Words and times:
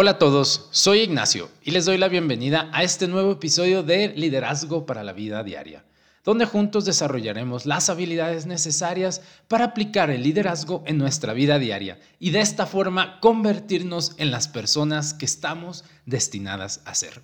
Hola 0.00 0.12
a 0.12 0.18
todos, 0.20 0.68
soy 0.70 1.00
Ignacio 1.00 1.50
y 1.60 1.72
les 1.72 1.84
doy 1.84 1.98
la 1.98 2.06
bienvenida 2.06 2.70
a 2.72 2.84
este 2.84 3.08
nuevo 3.08 3.32
episodio 3.32 3.82
de 3.82 4.10
Liderazgo 4.10 4.86
para 4.86 5.02
la 5.02 5.12
Vida 5.12 5.42
Diaria, 5.42 5.84
donde 6.22 6.44
juntos 6.44 6.84
desarrollaremos 6.84 7.66
las 7.66 7.90
habilidades 7.90 8.46
necesarias 8.46 9.22
para 9.48 9.64
aplicar 9.64 10.10
el 10.10 10.22
liderazgo 10.22 10.84
en 10.86 10.98
nuestra 10.98 11.32
vida 11.32 11.58
diaria 11.58 11.98
y 12.20 12.30
de 12.30 12.38
esta 12.38 12.64
forma 12.64 13.18
convertirnos 13.18 14.14
en 14.18 14.30
las 14.30 14.46
personas 14.46 15.14
que 15.14 15.24
estamos 15.24 15.82
destinadas 16.06 16.80
a 16.84 16.94
ser. 16.94 17.20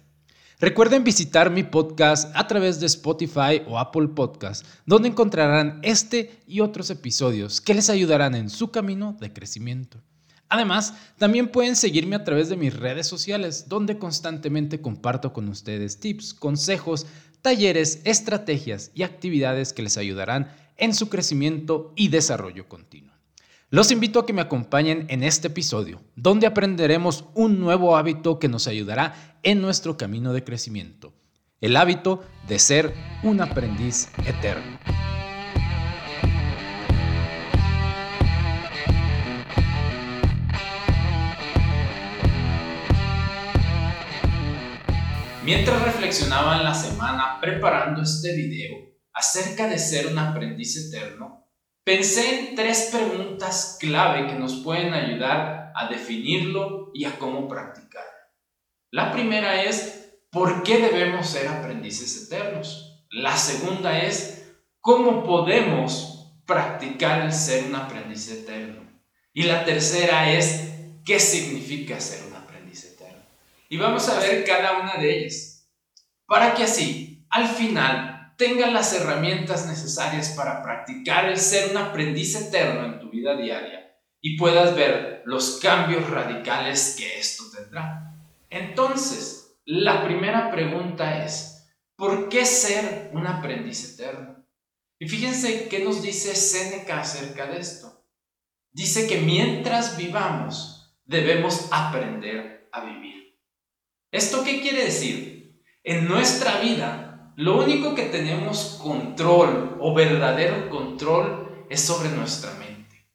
Recuerden 0.59 1.05
visitar 1.05 1.51
mi 1.51 1.63
podcast 1.63 2.35
a 2.35 2.49
través 2.49 2.81
de 2.81 2.87
Spotify 2.87 3.63
o 3.69 3.79
Apple 3.79 4.09
Podcast, 4.09 4.67
donde 4.85 5.11
encontrarán 5.11 5.79
este 5.85 6.43
y 6.49 6.59
otros 6.59 6.91
episodios 6.91 7.61
que 7.61 7.75
les 7.75 7.89
ayudarán 7.89 8.35
en 8.35 8.51
su 8.51 8.73
camino 8.73 9.17
de 9.21 9.33
crecimiento. 9.33 10.03
Además, 10.55 10.95
también 11.19 11.49
pueden 11.49 11.75
seguirme 11.75 12.15
a 12.15 12.23
través 12.23 12.49
de 12.49 12.57
mis 12.57 12.73
redes 12.73 13.09
sociales, 13.09 13.69
donde 13.69 13.99
constantemente 13.99 14.81
comparto 14.81 15.33
con 15.33 15.49
ustedes 15.49 15.99
tips, 15.99 16.33
consejos, 16.33 17.09
talleres, 17.43 18.01
estrategias 18.05 18.93
y 18.95 19.03
actividades 19.03 19.73
que 19.73 19.83
les 19.83 19.99
ayudarán 19.99 20.55
en 20.77 20.95
su 20.95 21.09
crecimiento 21.09 21.93
y 21.97 22.07
desarrollo 22.07 22.69
continuo. 22.69 23.13
Los 23.71 23.91
invito 23.91 24.21
a 24.21 24.27
que 24.27 24.33
me 24.33 24.43
acompañen 24.43 25.07
en 25.09 25.25
este 25.25 25.49
episodio, 25.49 26.01
donde 26.15 26.47
aprenderemos 26.47 27.25
un 27.35 27.59
nuevo 27.59 27.97
hábito 27.97 28.39
que 28.39 28.47
nos 28.47 28.69
ayudará 28.69 29.41
en 29.43 29.61
nuestro 29.61 29.97
camino 29.97 30.33
de 30.33 30.45
crecimiento, 30.45 31.13
el 31.61 31.77
hábito 31.77 32.23
de 32.47 32.61
ser 32.61 32.95
un 33.25 33.41
aprendiz 33.41 34.09
eterno. 34.25 34.79
Mientras 45.45 45.83
reflexionaba 45.83 46.57
en 46.57 46.65
la 46.65 46.73
semana 46.73 47.39
preparando 47.39 48.01
este 48.01 48.35
video 48.35 48.79
acerca 49.13 49.69
de 49.69 49.79
ser 49.79 50.07
un 50.07 50.19
aprendiz 50.19 50.89
eterno, 50.89 51.51
pensé 51.85 52.49
en 52.49 52.55
tres 52.55 52.89
preguntas 52.91 53.77
clave 53.79 54.27
que 54.27 54.39
nos 54.39 54.55
pueden 54.55 54.95
ayudar 54.95 55.71
a 55.75 55.89
definirlo 55.91 56.91
y 56.95 57.05
a 57.05 57.19
cómo 57.19 57.47
practicarlo. 57.47 58.11
La 58.91 59.13
primera 59.13 59.63
es, 59.63 60.17
¿por 60.31 60.63
qué 60.63 60.79
debemos 60.79 61.29
ser 61.29 61.49
aprendices 61.49 62.25
eternos? 62.25 63.05
La 63.11 63.37
segunda 63.37 63.99
es, 63.99 64.51
¿cómo 64.81 65.25
podemos 65.25 66.41
practicar 66.47 67.21
el 67.21 67.35
ser 67.35 67.65
un 67.65 67.75
aprendiz 67.75 68.31
eterno? 68.31 68.81
Y 69.35 69.43
la 69.43 69.67
tercera 69.67 70.33
es, 70.33 70.71
¿qué 71.05 71.21
significa 71.21 72.01
ser 72.01 72.29
un 72.29 72.34
y 73.75 73.77
vamos 73.77 74.09
a 74.09 74.21
ver 74.21 74.45
cada 74.45 74.79
una 74.79 74.95
de 74.99 75.19
ellas, 75.19 75.69
para 76.29 76.55
que 76.55 76.63
así, 76.63 77.27
al 77.29 77.49
final, 77.49 78.33
tengan 78.39 78.73
las 78.73 78.93
herramientas 78.93 79.67
necesarias 79.67 80.29
para 80.37 80.63
practicar 80.63 81.25
el 81.25 81.37
ser 81.37 81.73
un 81.73 81.79
aprendiz 81.79 82.37
eterno 82.37 82.85
en 82.85 83.01
tu 83.01 83.11
vida 83.11 83.37
diaria 83.37 83.99
y 84.21 84.37
puedas 84.37 84.77
ver 84.77 85.23
los 85.25 85.59
cambios 85.61 86.09
radicales 86.09 86.95
que 86.97 87.19
esto 87.19 87.51
tendrá. 87.51 88.15
Entonces, 88.49 89.59
la 89.65 90.05
primera 90.05 90.53
pregunta 90.53 91.25
es, 91.25 91.67
¿por 91.97 92.29
qué 92.29 92.47
ser 92.47 93.11
un 93.13 93.27
aprendiz 93.27 93.93
eterno? 93.93 94.47
Y 95.01 95.09
fíjense 95.09 95.69
qué 95.69 95.81
nos 95.81 96.01
dice 96.01 96.37
Séneca 96.37 97.01
acerca 97.01 97.47
de 97.47 97.59
esto. 97.59 98.07
Dice 98.71 99.09
que 99.09 99.19
mientras 99.19 99.97
vivamos, 99.97 100.97
debemos 101.07 101.67
aprender 101.73 102.69
a 102.71 102.85
vivir. 102.85 103.24
¿Esto 104.15 104.45
qué 104.45 104.61
quiere 104.61 104.85
decir? 104.85 105.61
En 105.83 106.07
nuestra 106.07 106.61
vida, 106.61 107.33
lo 107.35 107.65
único 107.65 107.97
que 107.97 108.05
tenemos 108.05 108.79
control 108.81 109.77
o 109.81 109.93
verdadero 109.93 110.71
control 110.71 111.67
es 111.69 111.81
sobre 111.81 112.11
nuestra 112.11 112.53
mente. 112.53 113.11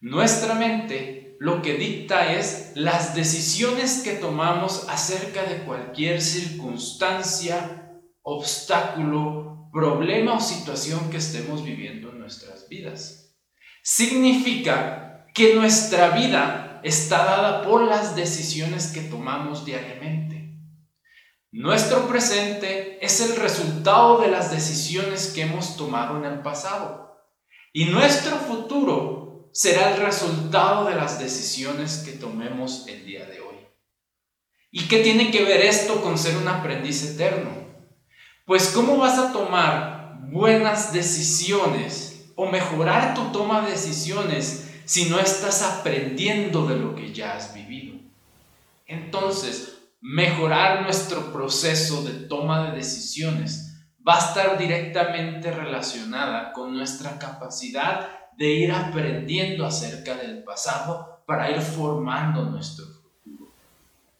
Nuestra 0.00 0.54
mente 0.54 1.34
lo 1.40 1.60
que 1.60 1.74
dicta 1.74 2.34
es 2.34 2.70
las 2.76 3.16
decisiones 3.16 4.02
que 4.04 4.12
tomamos 4.12 4.86
acerca 4.88 5.42
de 5.42 5.64
cualquier 5.64 6.22
circunstancia, 6.22 7.98
obstáculo, 8.22 9.68
problema 9.72 10.34
o 10.34 10.40
situación 10.40 11.10
que 11.10 11.16
estemos 11.16 11.64
viviendo 11.64 12.10
en 12.10 12.20
nuestras 12.20 12.68
vidas. 12.68 13.34
Significa 13.82 15.26
que 15.34 15.56
nuestra 15.56 16.10
vida 16.10 16.67
está 16.82 17.24
dada 17.24 17.62
por 17.62 17.82
las 17.82 18.16
decisiones 18.16 18.88
que 18.88 19.00
tomamos 19.02 19.64
diariamente. 19.64 20.38
Nuestro 21.50 22.06
presente 22.06 23.04
es 23.04 23.20
el 23.20 23.36
resultado 23.36 24.20
de 24.20 24.28
las 24.28 24.50
decisiones 24.50 25.28
que 25.34 25.42
hemos 25.42 25.76
tomado 25.76 26.18
en 26.18 26.24
el 26.24 26.40
pasado. 26.40 27.22
Y 27.72 27.86
nuestro 27.86 28.36
futuro 28.36 29.50
será 29.52 29.94
el 29.94 30.02
resultado 30.02 30.84
de 30.88 30.94
las 30.94 31.18
decisiones 31.18 32.02
que 32.04 32.12
tomemos 32.12 32.86
el 32.86 33.06
día 33.06 33.24
de 33.26 33.40
hoy. 33.40 33.56
¿Y 34.70 34.88
qué 34.88 34.98
tiene 34.98 35.30
que 35.30 35.44
ver 35.44 35.62
esto 35.62 36.02
con 36.02 36.18
ser 36.18 36.36
un 36.36 36.48
aprendiz 36.48 37.02
eterno? 37.02 37.50
Pues 38.44 38.68
¿cómo 38.68 38.98
vas 38.98 39.18
a 39.18 39.32
tomar 39.32 40.18
buenas 40.30 40.92
decisiones 40.92 42.30
o 42.36 42.46
mejorar 42.50 43.14
tu 43.14 43.32
toma 43.32 43.62
de 43.62 43.70
decisiones 43.70 44.67
si 44.88 45.10
no 45.10 45.20
estás 45.20 45.60
aprendiendo 45.60 46.66
de 46.66 46.76
lo 46.76 46.94
que 46.94 47.12
ya 47.12 47.36
has 47.36 47.52
vivido. 47.52 48.00
Entonces, 48.86 49.82
mejorar 50.00 50.80
nuestro 50.80 51.30
proceso 51.30 52.02
de 52.04 52.26
toma 52.26 52.70
de 52.70 52.78
decisiones 52.78 53.84
va 53.96 54.16
a 54.16 54.28
estar 54.28 54.56
directamente 54.56 55.50
relacionada 55.50 56.54
con 56.54 56.74
nuestra 56.74 57.18
capacidad 57.18 58.08
de 58.38 58.48
ir 58.48 58.72
aprendiendo 58.72 59.66
acerca 59.66 60.14
del 60.14 60.42
pasado 60.42 61.22
para 61.26 61.50
ir 61.50 61.60
formando 61.60 62.44
nuestro 62.44 62.86
futuro. 62.86 63.52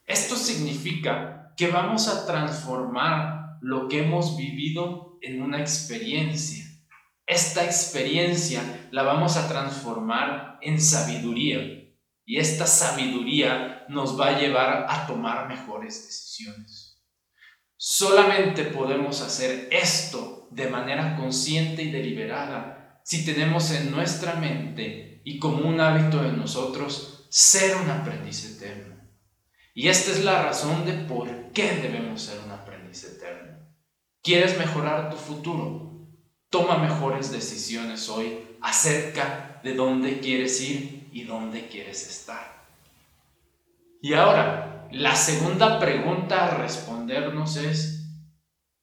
Esto 0.04 0.36
significa 0.36 1.54
que 1.56 1.68
vamos 1.68 2.08
a 2.08 2.26
transformar 2.26 3.56
lo 3.62 3.88
que 3.88 4.04
hemos 4.04 4.36
vivido 4.36 5.16
en 5.22 5.40
una 5.40 5.60
experiencia 5.60 6.68
esta 7.28 7.62
experiencia 7.62 8.88
la 8.90 9.02
vamos 9.02 9.36
a 9.36 9.48
transformar 9.48 10.47
en 10.62 10.80
sabiduría 10.80 11.78
y 12.24 12.36
esta 12.36 12.66
sabiduría 12.66 13.86
nos 13.88 14.20
va 14.20 14.28
a 14.28 14.38
llevar 14.38 14.86
a 14.88 15.06
tomar 15.06 15.48
mejores 15.48 16.06
decisiones. 16.06 17.02
Solamente 17.76 18.64
podemos 18.64 19.22
hacer 19.22 19.68
esto 19.72 20.48
de 20.50 20.68
manera 20.68 21.16
consciente 21.16 21.82
y 21.82 21.90
deliberada 21.90 23.00
si 23.04 23.24
tenemos 23.24 23.70
en 23.70 23.90
nuestra 23.90 24.34
mente 24.34 25.22
y 25.24 25.38
como 25.38 25.66
un 25.66 25.80
hábito 25.80 26.22
de 26.22 26.32
nosotros 26.32 27.26
ser 27.30 27.76
un 27.76 27.88
aprendiz 27.88 28.44
eterno. 28.44 28.96
Y 29.72 29.88
esta 29.88 30.10
es 30.10 30.24
la 30.24 30.42
razón 30.42 30.84
de 30.84 30.92
por 30.92 31.52
qué 31.52 31.76
debemos 31.76 32.20
ser 32.20 32.40
un 32.44 32.50
aprendiz 32.50 33.04
eterno. 33.04 33.58
¿Quieres 34.22 34.58
mejorar 34.58 35.08
tu 35.08 35.16
futuro? 35.16 36.08
Toma 36.50 36.78
mejores 36.78 37.30
decisiones 37.30 38.08
hoy 38.08 38.47
acerca 38.60 39.60
de 39.62 39.74
dónde 39.74 40.20
quieres 40.20 40.60
ir 40.60 41.08
y 41.12 41.24
dónde 41.24 41.66
quieres 41.68 42.08
estar. 42.08 42.66
Y 44.00 44.14
ahora, 44.14 44.88
la 44.92 45.16
segunda 45.16 45.78
pregunta 45.78 46.46
a 46.46 46.58
respondernos 46.58 47.56
es, 47.56 48.08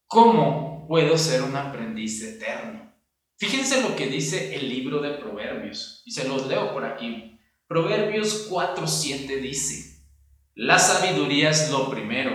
¿cómo 0.07 0.85
puedo 0.87 1.17
ser 1.17 1.43
un 1.43 1.55
aprendiz 1.55 2.21
eterno? 2.23 2.93
Fíjense 3.37 3.81
lo 3.81 3.95
que 3.95 4.07
dice 4.07 4.55
el 4.55 4.69
libro 4.69 5.01
de 5.01 5.11
Proverbios, 5.11 6.01
y 6.05 6.11
se 6.11 6.27
los 6.27 6.47
leo 6.47 6.73
por 6.73 6.85
aquí. 6.85 7.39
Proverbios 7.67 8.49
4.7 8.49 9.41
dice, 9.41 10.05
la 10.53 10.79
sabiduría 10.79 11.49
es 11.49 11.69
lo 11.69 11.89
primero, 11.89 12.31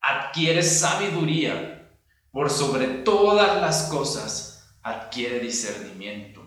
adquieres 0.00 0.80
sabiduría 0.80 1.72
por 2.30 2.50
sobre 2.50 2.86
todas 2.86 3.62
las 3.62 3.84
cosas 3.84 4.56
adquiere 4.82 5.40
discernimiento. 5.40 6.45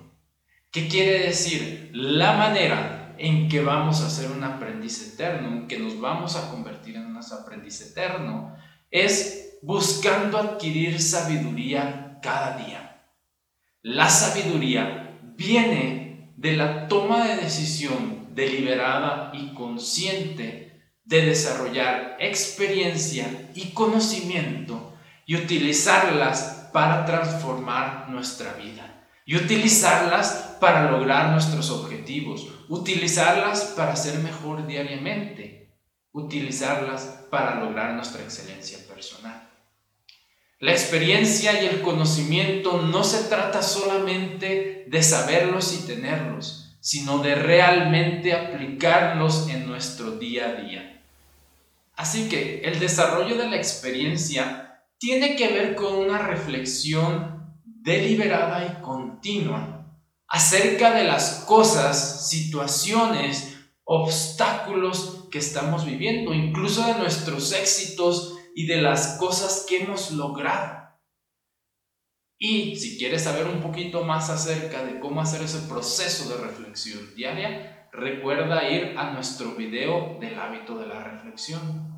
¿Qué 0.71 0.87
quiere 0.87 1.25
decir? 1.25 1.89
La 1.93 2.33
manera 2.33 3.15
en 3.17 3.49
que 3.49 3.59
vamos 3.59 4.01
a 4.01 4.09
ser 4.11 4.29
un 4.29 4.43
aprendiz 4.43 5.13
eterno, 5.13 5.47
en 5.47 5.67
que 5.67 5.79
nos 5.79 5.99
vamos 5.99 6.35
a 6.35 6.51
convertir 6.51 6.95
en 6.95 7.07
un 7.07 7.17
aprendiz 7.17 7.81
eterno, 7.81 8.55
es 8.91 9.57
buscando 9.63 10.37
adquirir 10.37 11.01
sabiduría 11.01 12.19
cada 12.21 12.57
día. 12.63 13.03
La 13.81 14.09
sabiduría 14.09 15.19
viene 15.35 16.33
de 16.37 16.55
la 16.55 16.87
toma 16.87 17.27
de 17.27 17.37
decisión 17.37 18.27
deliberada 18.35 19.31
y 19.33 19.55
consciente 19.55 20.83
de 21.03 21.21
desarrollar 21.25 22.15
experiencia 22.19 23.49
y 23.55 23.71
conocimiento 23.71 24.93
y 25.25 25.35
utilizarlas 25.35 26.69
para 26.71 27.05
transformar 27.05 28.07
nuestra 28.09 28.53
vida 28.53 28.98
y 29.29 29.35
utilizarlas 29.35 30.57
para 30.59 30.89
lograr 30.89 31.29
nuestros 31.29 31.69
objetivos, 31.69 32.47
utilizarlas 32.67 33.75
para 33.77 33.95
ser 33.95 34.17
mejor 34.19 34.65
diariamente. 34.65 35.69
utilizarlas 36.11 37.27
para 37.29 37.63
lograr 37.63 37.93
nuestra 37.93 38.23
excelencia 38.23 38.79
personal. 38.91 39.47
La 40.57 40.71
experiencia 40.71 41.61
y 41.61 41.67
el 41.67 41.81
conocimiento 41.81 42.81
no 42.81 43.03
se 43.03 43.29
trata 43.29 43.61
solamente 43.61 44.85
de 44.87 45.03
saberlos 45.03 45.79
y 45.79 45.85
tenerlos, 45.85 46.75
sino 46.81 47.19
de 47.19 47.35
realmente 47.35 48.33
aplicarlos 48.33 49.47
en 49.49 49.67
nuestro 49.67 50.17
día 50.17 50.47
a 50.47 50.53
día. 50.53 51.03
Así 51.95 52.27
que 52.27 52.61
el 52.61 52.79
desarrollo 52.79 53.37
de 53.37 53.47
la 53.47 53.57
experiencia 53.57 54.81
tiene 54.97 55.35
que 55.35 55.49
ver 55.49 55.75
con 55.75 55.93
una 55.93 56.17
reflexión 56.17 57.38
deliberada 57.89 58.65
y 58.65 58.81
continua 58.83 59.85
acerca 60.27 60.93
de 60.93 61.05
las 61.05 61.43
cosas, 61.47 62.29
situaciones, 62.29 63.57
obstáculos 63.83 65.27
que 65.31 65.39
estamos 65.39 65.85
viviendo, 65.85 66.33
incluso 66.33 66.85
de 66.85 66.93
nuestros 66.93 67.51
éxitos 67.51 68.37
y 68.55 68.67
de 68.67 68.81
las 68.81 69.17
cosas 69.17 69.65
que 69.67 69.81
hemos 69.81 70.11
logrado. 70.11 70.77
Y 72.37 72.75
si 72.75 72.99
quieres 72.99 73.23
saber 73.23 73.47
un 73.47 73.59
poquito 73.59 74.03
más 74.03 74.29
acerca 74.29 74.83
de 74.83 74.99
cómo 74.99 75.21
hacer 75.21 75.41
ese 75.41 75.67
proceso 75.67 76.29
de 76.29 76.45
reflexión 76.45 77.15
diaria, 77.15 77.89
recuerda 77.91 78.69
ir 78.69 78.95
a 78.99 79.11
nuestro 79.11 79.55
video 79.55 80.17
del 80.21 80.39
hábito 80.39 80.77
de 80.77 80.87
la 80.87 81.03
reflexión. 81.03 81.89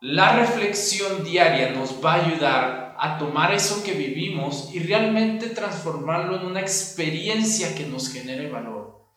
La 0.00 0.36
reflexión 0.36 1.24
diaria 1.24 1.70
nos 1.70 2.02
va 2.02 2.14
a 2.14 2.24
ayudar 2.24 2.91
a 3.04 3.18
tomar 3.18 3.52
eso 3.52 3.82
que 3.82 3.94
vivimos 3.94 4.70
y 4.72 4.78
realmente 4.78 5.48
transformarlo 5.48 6.36
en 6.36 6.46
una 6.46 6.60
experiencia 6.60 7.74
que 7.74 7.84
nos 7.84 8.12
genere 8.12 8.48
valor. 8.48 9.08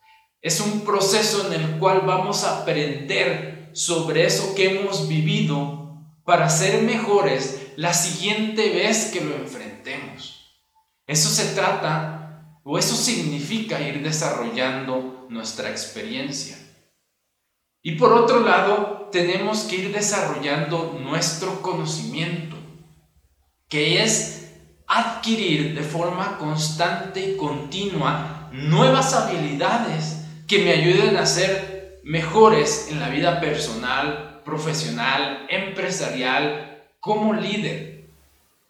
Es 0.42 0.58
un 0.58 0.80
proceso 0.80 1.46
en 1.46 1.60
el 1.60 1.78
cual 1.78 2.00
vamos 2.04 2.42
a 2.42 2.62
aprender 2.62 3.70
sobre 3.74 4.26
eso 4.26 4.56
que 4.56 4.80
hemos 4.80 5.06
vivido 5.06 6.02
para 6.24 6.50
ser 6.50 6.82
mejores 6.82 7.74
la 7.76 7.94
siguiente 7.94 8.70
vez 8.70 9.12
que 9.12 9.20
lo 9.20 9.36
enfrentemos. 9.36 10.58
Eso 11.06 11.28
se 11.28 11.54
trata 11.54 12.58
o 12.64 12.80
eso 12.80 12.96
significa 12.96 13.80
ir 13.80 14.02
desarrollando 14.02 15.28
nuestra 15.30 15.70
experiencia. 15.70 16.58
Y 17.82 17.92
por 17.92 18.12
otro 18.12 18.40
lado, 18.40 19.10
tenemos 19.12 19.60
que 19.60 19.76
ir 19.76 19.92
desarrollando 19.94 20.98
nuestro 21.00 21.62
conocimiento, 21.62 22.55
que 23.68 24.02
es 24.02 24.54
adquirir 24.86 25.74
de 25.74 25.82
forma 25.82 26.38
constante 26.38 27.20
y 27.20 27.36
continua 27.36 28.48
nuevas 28.52 29.12
habilidades 29.14 30.24
que 30.46 30.60
me 30.60 30.72
ayuden 30.72 31.16
a 31.16 31.26
ser 31.26 32.00
mejores 32.04 32.88
en 32.90 33.00
la 33.00 33.08
vida 33.08 33.40
personal, 33.40 34.42
profesional, 34.44 35.46
empresarial, 35.50 36.84
como 37.00 37.34
líder. 37.34 38.04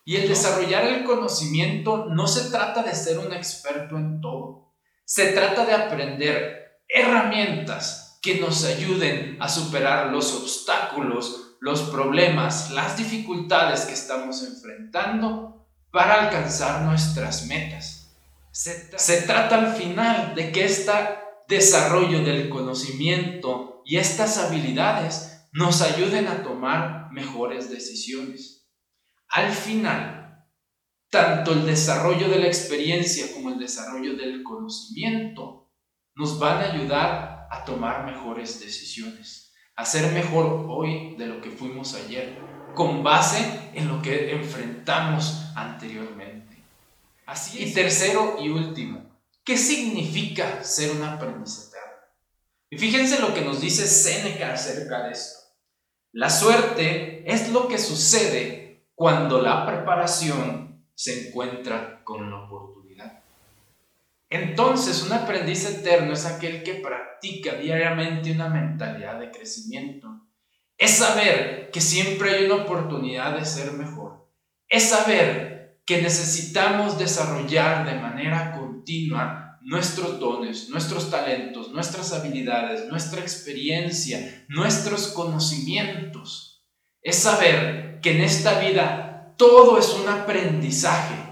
Y 0.05 0.17
el 0.17 0.29
desarrollar 0.29 0.85
el 0.87 1.05
conocimiento 1.05 2.07
no 2.07 2.27
se 2.27 2.51
trata 2.51 2.83
de 2.83 2.95
ser 2.95 3.19
un 3.19 3.33
experto 3.33 3.97
en 3.97 4.21
todo. 4.21 4.73
Se 5.05 5.33
trata 5.33 5.67
de 5.67 5.75
aprender 5.75 6.81
herramientas 6.89 8.19
que 8.23 8.37
nos 8.37 8.65
ayuden 8.65 9.37
a 9.41 9.49
superar 9.49 10.07
los 10.13 10.33
obstáculos, 10.35 11.46
los 11.61 11.83
problemas, 11.83 12.71
las 12.71 12.97
dificultades 12.97 13.83
que 13.83 13.95
estamos 13.95 14.43
enfrentando 14.43 15.67
para 15.91 16.25
alcanzar 16.25 16.83
nuestras 16.83 17.47
metas. 17.47 18.17
Se, 18.53 18.99
se 18.99 19.23
trata 19.23 19.59
al 19.59 19.75
final 19.75 20.35
de 20.35 20.53
que 20.53 20.65
este 20.65 20.93
desarrollo 21.49 22.25
del 22.25 22.49
conocimiento 22.49 23.83
y 23.85 23.97
estas 23.97 24.39
habilidades 24.39 25.49
nos 25.53 25.81
ayuden 25.83 26.27
a 26.27 26.43
tomar 26.43 27.11
mejores 27.13 27.71
decisiones. 27.71 28.69
Al 29.29 29.53
final, 29.53 30.45
tanto 31.11 31.53
el 31.53 31.65
desarrollo 31.65 32.29
de 32.29 32.39
la 32.39 32.47
experiencia 32.47 33.33
como 33.33 33.51
el 33.51 33.59
desarrollo 33.59 34.17
del 34.17 34.43
conocimiento 34.43 35.73
nos 36.15 36.39
van 36.39 36.59
a 36.59 36.73
ayudar 36.73 37.47
a 37.51 37.65
tomar 37.65 38.05
mejores 38.05 38.61
decisiones, 38.61 39.46
a 39.77 39.85
ser 39.85 40.11
mejor 40.13 40.67
hoy 40.69 41.15
de 41.17 41.27
lo 41.27 41.43
que 41.43 41.51
fuimos 41.51 41.95
ayer, 41.95 42.39
con 42.75 43.03
base 43.03 43.71
en 43.75 43.89
lo 43.89 44.01
que 44.01 44.33
enfrentamos 44.33 45.53
anteriormente. 45.55 46.57
Así 47.27 47.63
y 47.63 47.75
tercero 47.75 48.37
y 48.41 48.49
último, 48.49 49.05
¿qué 49.45 49.57
significa 49.59 50.65
ser 50.65 50.93
un 50.93 51.03
aprendiz 51.03 51.69
eterno? 51.69 51.99
Y 52.71 52.79
fíjense 52.79 53.21
lo 53.21 53.35
que 53.35 53.43
nos 53.43 53.61
dice 53.61 53.87
Séneca 53.87 54.55
acerca 54.55 55.05
de 55.05 55.13
esto. 55.13 55.41
La 56.13 56.31
suerte 56.31 57.31
es 57.31 57.51
lo 57.51 57.69
que 57.69 57.79
sucede 57.79 58.89
cuando 58.95 59.43
la 59.43 59.67
preparación 59.67 60.87
se 60.95 61.29
encuentra 61.29 62.03
con 62.05 62.31
la 62.31 62.45
oportunidad. 62.45 62.76
Entonces, 64.29 65.03
un 65.03 65.13
aprendiz 65.13 65.65
eterno 65.67 66.13
es 66.13 66.27
aquel 66.27 66.63
que 66.63 66.75
practica 66.75 67.55
diariamente 67.55 68.33
una 68.33 68.49
mentalidad 68.49 69.21
de 69.21 69.31
crecimiento. 69.31 70.09
Es 70.77 70.99
saber 70.99 71.71
que 71.73 71.81
siempre 71.81 72.31
hay 72.31 72.45
una 72.47 72.65
oportunidad 72.65 73.39
de 73.39 73.45
ser 73.45 73.73
mejor. 73.73 74.29
Es 74.69 74.91
saber 74.91 75.81
que 75.87 76.03
necesitamos 76.03 76.99
desarrollar 76.99 77.87
de 77.87 78.01
manera 78.01 78.53
continua 78.53 79.59
nuestros 79.63 80.19
dones, 80.19 80.69
nuestros 80.69 81.11
talentos, 81.11 81.73
nuestras 81.73 82.13
habilidades, 82.13 82.89
nuestra 82.89 83.21
experiencia, 83.21 84.45
nuestros 84.49 85.09
conocimientos. 85.09 86.65
Es 87.01 87.17
saber 87.17 88.01
que 88.03 88.17
en 88.17 88.23
esta 88.23 88.59
vida 88.59 89.35
todo 89.37 89.79
es 89.79 89.91
un 89.95 90.09
aprendizaje 90.09 91.26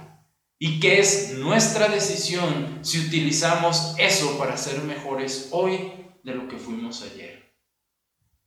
y 0.67 0.81
que 0.81 0.99
es 0.99 1.35
nuestra 1.37 1.89
decisión 1.89 2.79
si 2.81 2.99
utilizamos 2.99 3.95
eso 3.99 4.39
para 4.39 4.57
ser 4.57 4.81
mejores 4.81 5.49
hoy 5.51 5.93
de 6.23 6.35
lo 6.35 6.49
que 6.49 6.57
fuimos 6.57 7.03
ayer. 7.03 7.53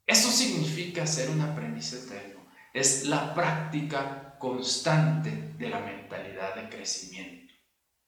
Eso 0.07 0.31
significa 0.31 1.05
ser 1.05 1.29
un 1.29 1.41
aprendiz 1.41 1.93
eterno. 1.93 2.43
Es 2.73 3.05
la 3.05 3.35
práctica 3.35 4.35
constante 4.39 5.53
de 5.59 5.69
la 5.69 5.79
mentalidad 5.79 6.55
de 6.55 6.69
crecimiento. 6.69 7.53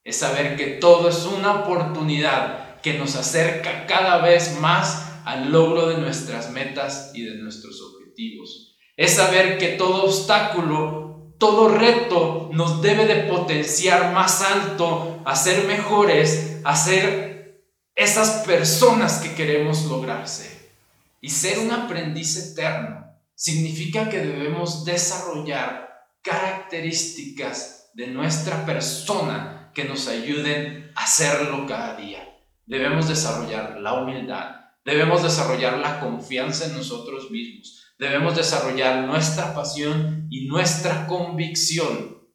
Es 0.03 0.17
saber 0.17 0.57
que 0.57 0.79
todo 0.79 1.09
es 1.09 1.25
una 1.25 1.61
oportunidad 1.61 2.81
que 2.81 2.97
nos 2.97 3.15
acerca 3.15 3.85
cada 3.85 4.23
vez 4.23 4.59
más 4.59 5.21
al 5.23 5.51
logro 5.51 5.87
de 5.87 5.99
nuestras 5.99 6.49
metas 6.49 7.11
y 7.13 7.25
de 7.25 7.35
nuestros 7.35 7.79
objetivos. 7.79 8.75
Es 8.97 9.17
saber 9.17 9.59
que 9.59 9.77
todo 9.77 10.05
obstáculo, 10.05 11.08
todo 11.39 11.69
reto 11.69 12.49
nos 12.53 12.81
debe 12.81 13.07
de 13.07 13.23
potenciar 13.23 14.13
más 14.13 14.41
alto, 14.41 15.21
a 15.25 15.35
ser 15.35 15.65
mejores, 15.65 16.59
a 16.63 16.75
ser 16.75 17.63
esas 17.95 18.45
personas 18.45 19.19
que 19.19 19.33
queremos 19.33 19.85
lograr 19.85 20.27
ser. 20.27 20.69
Y 21.21 21.29
ser 21.29 21.59
un 21.59 21.71
aprendiz 21.71 22.37
eterno 22.37 23.05
significa 23.35 24.09
que 24.09 24.19
debemos 24.19 24.85
desarrollar 24.85 26.07
características 26.21 27.89
de 27.93 28.07
nuestra 28.07 28.65
persona 28.65 29.71
que 29.73 29.85
nos 29.85 30.07
ayuden 30.07 30.91
a 30.95 31.03
hacerlo 31.03 31.65
cada 31.65 31.95
día. 31.95 32.37
Debemos 32.65 33.07
desarrollar 33.07 33.79
la 33.79 33.93
humildad, 33.93 34.55
debemos 34.83 35.23
desarrollar 35.23 35.77
la 35.77 36.01
confianza 36.01 36.65
en 36.65 36.75
nosotros 36.75 37.31
mismos, 37.31 37.88
debemos 37.99 38.35
desarrollar 38.35 39.05
nuestra 39.05 39.53
pasión 39.53 40.25
y 40.31 40.47
nuestra 40.47 41.05
convicción 41.05 42.27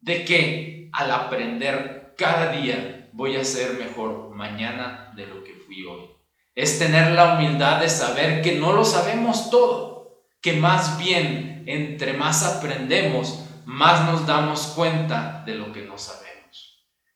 de 0.00 0.24
que 0.24 0.90
al 0.92 1.10
aprender 1.10 2.14
cada 2.16 2.52
día 2.52 3.10
voy 3.12 3.34
a 3.36 3.44
ser 3.44 3.74
mejor 3.74 4.30
mañana 4.36 5.12
de 5.16 5.26
lo 5.26 5.42
que 5.42 5.54
fui 5.54 5.84
hoy. 5.84 6.10
Es 6.54 6.78
tener 6.78 7.12
la 7.12 7.34
humildad 7.34 7.80
de 7.80 7.88
saber 7.88 8.42
que 8.42 8.54
no 8.54 8.72
lo 8.72 8.84
sabemos 8.84 9.50
todo, 9.50 10.22
que 10.40 10.52
más 10.52 10.96
bien 10.98 11.64
entre 11.66 12.12
más 12.12 12.44
aprendemos, 12.44 13.44
más 13.64 14.04
nos 14.04 14.26
damos 14.26 14.68
cuenta 14.68 15.42
de 15.44 15.56
lo 15.56 15.72
que 15.72 15.82
no 15.82 15.98
sabemos 15.98 16.28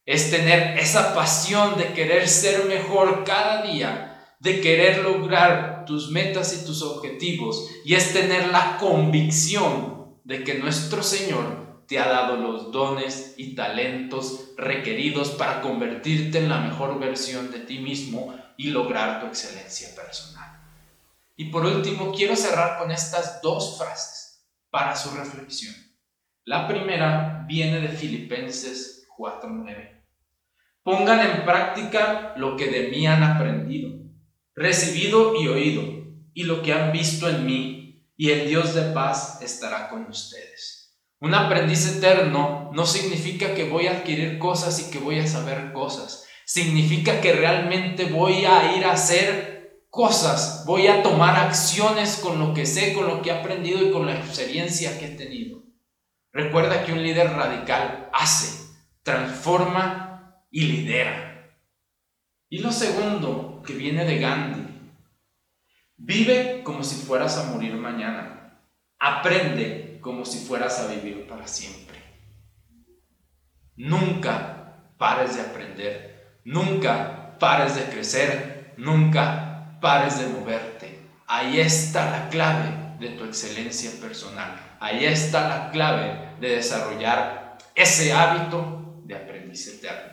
es 0.04 0.30
tener 0.30 0.78
esa 0.78 1.14
pasión 1.14 1.78
de 1.78 1.92
querer 1.92 2.28
ser 2.28 2.64
mejor 2.64 3.24
cada 3.24 3.62
día, 3.62 4.11
de 4.42 4.60
querer 4.60 5.04
lograr 5.04 5.84
tus 5.86 6.10
metas 6.10 6.60
y 6.60 6.66
tus 6.66 6.82
objetivos, 6.82 7.70
y 7.84 7.94
es 7.94 8.12
tener 8.12 8.48
la 8.48 8.76
convicción 8.76 10.16
de 10.24 10.42
que 10.42 10.54
nuestro 10.54 11.04
Señor 11.04 11.84
te 11.86 12.00
ha 12.00 12.08
dado 12.08 12.36
los 12.36 12.72
dones 12.72 13.34
y 13.36 13.54
talentos 13.54 14.50
requeridos 14.56 15.30
para 15.30 15.60
convertirte 15.60 16.38
en 16.38 16.48
la 16.48 16.58
mejor 16.58 16.98
versión 16.98 17.52
de 17.52 17.60
ti 17.60 17.78
mismo 17.78 18.34
y 18.56 18.70
lograr 18.70 19.20
tu 19.20 19.28
excelencia 19.28 19.94
personal. 19.94 20.60
Y 21.36 21.44
por 21.44 21.64
último, 21.64 22.12
quiero 22.12 22.34
cerrar 22.34 22.80
con 22.80 22.90
estas 22.90 23.40
dos 23.42 23.78
frases 23.78 24.44
para 24.70 24.96
su 24.96 25.10
reflexión. 25.16 25.74
La 26.44 26.66
primera 26.66 27.44
viene 27.46 27.80
de 27.80 27.90
Filipenses 27.90 29.06
4.9 29.16 30.02
Pongan 30.82 31.20
en 31.20 31.44
práctica 31.44 32.34
lo 32.36 32.56
que 32.56 32.66
de 32.66 32.88
mí 32.88 33.06
han 33.06 33.22
aprendido, 33.22 34.01
recibido 34.54 35.34
y 35.40 35.48
oído, 35.48 35.82
y 36.34 36.44
lo 36.44 36.62
que 36.62 36.72
han 36.72 36.92
visto 36.92 37.28
en 37.28 37.46
mí, 37.46 38.08
y 38.16 38.30
el 38.30 38.48
Dios 38.48 38.74
de 38.74 38.92
paz 38.92 39.40
estará 39.42 39.88
con 39.88 40.06
ustedes. 40.06 40.96
Un 41.20 41.34
aprendiz 41.34 41.86
eterno 41.86 42.70
no 42.74 42.84
significa 42.84 43.54
que 43.54 43.68
voy 43.68 43.86
a 43.86 43.98
adquirir 43.98 44.38
cosas 44.38 44.80
y 44.80 44.90
que 44.90 44.98
voy 44.98 45.20
a 45.20 45.26
saber 45.26 45.72
cosas. 45.72 46.26
Significa 46.44 47.20
que 47.20 47.32
realmente 47.32 48.06
voy 48.06 48.44
a 48.44 48.76
ir 48.76 48.84
a 48.84 48.92
hacer 48.92 49.84
cosas, 49.88 50.64
voy 50.66 50.88
a 50.88 51.02
tomar 51.02 51.36
acciones 51.36 52.16
con 52.16 52.38
lo 52.38 52.54
que 52.54 52.66
sé, 52.66 52.92
con 52.92 53.06
lo 53.06 53.22
que 53.22 53.30
he 53.30 53.32
aprendido 53.32 53.86
y 53.86 53.92
con 53.92 54.06
la 54.06 54.16
experiencia 54.16 54.98
que 54.98 55.06
he 55.06 55.10
tenido. 55.10 55.62
Recuerda 56.32 56.84
que 56.84 56.92
un 56.92 57.02
líder 57.02 57.30
radical 57.30 58.08
hace, 58.12 58.66
transforma 59.02 60.42
y 60.50 60.62
lidera. 60.62 61.56
Y 62.48 62.58
lo 62.58 62.72
segundo 62.72 63.51
que 63.62 63.74
viene 63.74 64.04
de 64.04 64.18
Gandhi, 64.18 64.92
vive 65.96 66.62
como 66.62 66.82
si 66.82 67.04
fueras 67.04 67.38
a 67.38 67.44
morir 67.44 67.74
mañana. 67.74 68.60
Aprende 68.98 69.98
como 70.00 70.24
si 70.24 70.38
fueras 70.46 70.78
a 70.80 70.88
vivir 70.88 71.26
para 71.26 71.46
siempre. 71.46 71.98
Nunca 73.76 74.92
pares 74.98 75.36
de 75.36 75.42
aprender, 75.42 76.40
nunca 76.44 77.36
pares 77.38 77.74
de 77.74 77.84
crecer, 77.84 78.74
nunca 78.76 79.78
pares 79.80 80.18
de 80.18 80.26
moverte. 80.28 80.98
Ahí 81.26 81.58
está 81.58 82.10
la 82.10 82.28
clave 82.28 82.96
de 83.00 83.16
tu 83.16 83.24
excelencia 83.24 83.90
personal. 84.00 84.76
Ahí 84.78 85.04
está 85.04 85.48
la 85.48 85.70
clave 85.70 86.36
de 86.40 86.56
desarrollar 86.56 87.58
ese 87.74 88.12
hábito 88.12 89.02
de 89.04 89.16
aprendiz 89.16 89.66
eterno. 89.68 90.11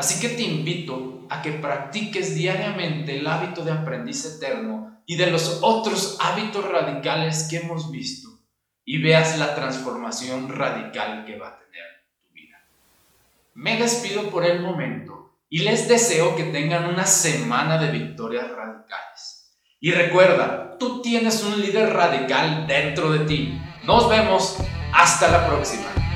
Así 0.00 0.18
que 0.18 0.34
te 0.34 0.44
invito 0.44 1.26
a 1.28 1.42
que 1.42 1.52
practiques 1.52 2.34
diariamente 2.34 3.18
el 3.18 3.26
hábito 3.26 3.62
de 3.66 3.72
aprendiz 3.72 4.24
eterno 4.24 5.02
y 5.04 5.16
de 5.16 5.26
los 5.26 5.58
otros 5.60 6.16
hábitos 6.22 6.66
radicales 6.66 7.48
que 7.50 7.58
hemos 7.58 7.90
visto 7.90 8.30
y 8.86 9.02
veas 9.02 9.38
la 9.38 9.54
transformación 9.54 10.48
radical 10.48 11.26
que 11.26 11.36
va 11.36 11.48
a 11.48 11.58
tener 11.58 11.84
tu 12.18 12.32
vida. 12.32 12.56
Me 13.52 13.76
despido 13.76 14.30
por 14.30 14.46
el 14.46 14.62
momento 14.62 15.36
y 15.50 15.58
les 15.58 15.86
deseo 15.86 16.34
que 16.34 16.44
tengan 16.44 16.86
una 16.86 17.04
semana 17.04 17.76
de 17.76 17.90
victorias 17.92 18.50
radicales. 18.50 19.54
Y 19.80 19.90
recuerda, 19.90 20.78
tú 20.78 21.02
tienes 21.02 21.44
un 21.44 21.60
líder 21.60 21.92
radical 21.92 22.66
dentro 22.66 23.12
de 23.12 23.26
ti. 23.26 23.60
Nos 23.84 24.08
vemos. 24.08 24.56
Hasta 24.94 25.30
la 25.30 25.46
próxima. 25.46 26.09